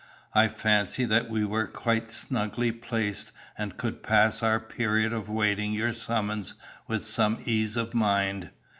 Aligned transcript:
I 0.33 0.47
fancied 0.47 1.09
that 1.09 1.29
we 1.29 1.45
were 1.45 1.67
quite 1.67 2.09
snugly 2.09 2.71
placed 2.71 3.31
and 3.55 3.77
could 3.77 4.01
pass 4.01 4.41
our 4.41 4.59
period 4.59 5.13
of 5.13 5.29
waiting 5.29 5.73
your 5.73 5.93
summons 5.93 6.55
with 6.87 7.03
some 7.05 7.37
ease 7.45 7.75
of 7.77 7.93
mind. 7.93 8.49